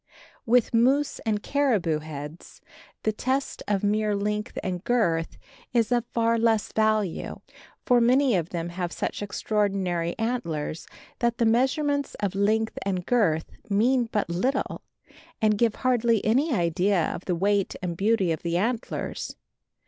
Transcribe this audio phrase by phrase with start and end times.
[0.47, 2.59] With moose and caribou heads
[3.03, 5.37] the test of mere length and girth
[5.73, 7.39] is of far less value;
[7.85, 10.87] for many of them have such extraordinary antlers
[11.19, 14.81] that the measurements of length and girth mean but little,
[15.39, 19.35] and give hardly any idea of the weight and beauty of the antlers.